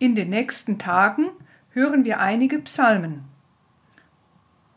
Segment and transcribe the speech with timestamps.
[0.00, 1.28] In den nächsten Tagen
[1.72, 3.24] hören wir einige Psalmen.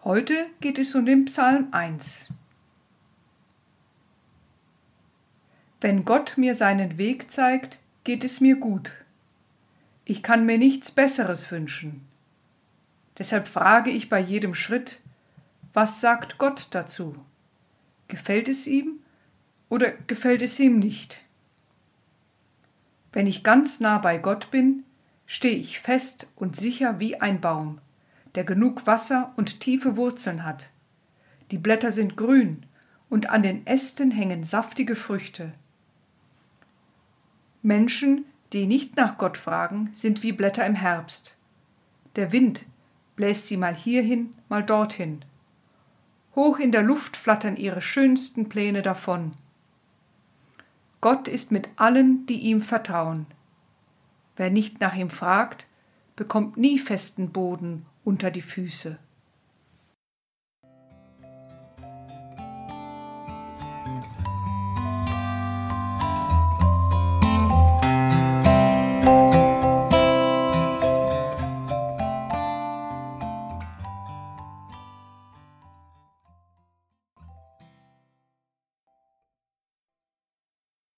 [0.04, 2.34] Heute geht es um den Psalm 1.
[5.80, 8.92] Wenn Gott mir seinen Weg zeigt, geht es mir gut.
[10.04, 12.06] Ich kann mir nichts Besseres wünschen.
[13.18, 15.00] Deshalb frage ich bei jedem Schritt,
[15.72, 17.16] was sagt Gott dazu?
[18.10, 19.00] Gefällt es ihm
[19.70, 21.22] oder gefällt es ihm nicht?
[23.14, 24.84] Wenn ich ganz nah bei Gott bin,
[25.26, 27.80] stehe ich fest und sicher wie ein Baum,
[28.36, 30.70] der genug Wasser und tiefe Wurzeln hat.
[31.52, 32.66] Die Blätter sind grün
[33.10, 35.54] und an den Ästen hängen saftige Früchte.
[37.62, 41.36] Menschen, die nicht nach Gott fragen, sind wie Blätter im Herbst.
[42.16, 42.66] Der Wind
[43.16, 45.24] bläst sie mal hierhin, mal dorthin.
[46.36, 49.34] Hoch in der Luft flattern ihre schönsten Pläne davon.
[51.02, 53.28] Gott ist mit allen, die ihm vertrauen.
[54.36, 55.66] Wer nicht nach ihm fragt,
[56.16, 58.98] bekommt nie festen Boden unter die Füße.